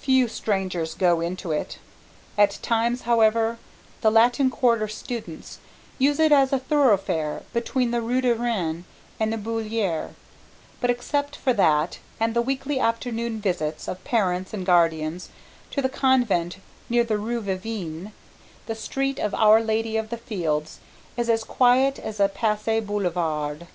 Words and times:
Few 0.00 0.26
strangers 0.26 0.94
go 0.96 1.20
into 1.20 1.52
it. 1.52 1.78
At 2.36 2.58
times, 2.62 3.02
however, 3.02 3.58
the 4.00 4.10
Latin 4.10 4.50
Quarter 4.50 4.88
students 4.88 5.60
use 6.00 6.18
it 6.18 6.32
as 6.32 6.52
a 6.52 6.58
thoroughfare 6.58 7.42
between 7.52 7.92
the 7.92 8.02
rue 8.02 8.20
de 8.20 8.34
Rennes 8.34 8.84
and 9.20 9.32
the 9.32 9.38
Bullier, 9.38 10.16
but 10.80 10.90
except 10.90 11.36
for 11.36 11.52
that 11.52 12.00
and 12.18 12.34
the 12.34 12.42
weekly 12.42 12.80
afternoon 12.80 13.40
visits 13.40 13.86
of 13.86 14.02
parents 14.02 14.52
and 14.52 14.66
guardians 14.66 15.28
to 15.70 15.80
the 15.80 15.88
Convent 15.88 16.56
near 16.88 17.04
the 17.04 17.16
rue 17.16 17.40
Vavin, 17.40 18.10
the 18.66 18.74
street 18.74 19.20
of 19.20 19.32
Our 19.32 19.60
Lady 19.62 19.96
of 19.96 20.10
the 20.10 20.18
Fields 20.18 20.80
is 21.16 21.30
as 21.30 21.44
quiet 21.44 22.00
as 22.00 22.18
a 22.18 22.28
Passy 22.28 22.80
boulevard. 22.80 23.68